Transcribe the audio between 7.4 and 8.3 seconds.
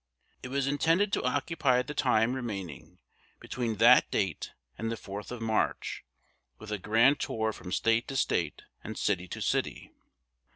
from State to